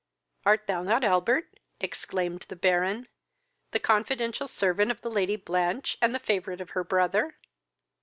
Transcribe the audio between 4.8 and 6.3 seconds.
of the Lady Blanch, and the